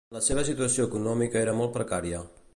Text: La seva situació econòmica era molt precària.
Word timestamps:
La 0.15 0.21
seva 0.27 0.45
situació 0.47 0.87
econòmica 0.91 1.41
era 1.45 1.55
molt 1.61 1.77
precària. 1.79 2.25